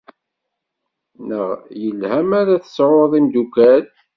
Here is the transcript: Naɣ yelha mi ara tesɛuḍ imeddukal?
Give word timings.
Naɣ 1.27 1.49
yelha 1.81 2.19
mi 2.29 2.35
ara 2.41 2.63
tesɛuḍ 2.63 3.11
imeddukal? 3.19 3.85